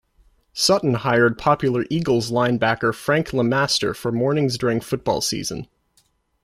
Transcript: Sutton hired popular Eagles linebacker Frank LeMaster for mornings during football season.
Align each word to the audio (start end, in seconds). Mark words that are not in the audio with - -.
Sutton 0.53 0.95
hired 0.95 1.37
popular 1.37 1.85
Eagles 1.91 2.31
linebacker 2.31 2.91
Frank 2.91 3.27
LeMaster 3.33 3.95
for 3.95 4.11
mornings 4.11 4.57
during 4.57 4.81
football 4.81 5.21
season. 5.21 5.67